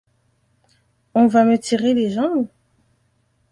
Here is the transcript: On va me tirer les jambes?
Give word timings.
On 1.13 1.27
va 1.27 1.45
me 1.45 1.59
tirer 1.59 1.93
les 1.93 2.09
jambes? 2.09 2.47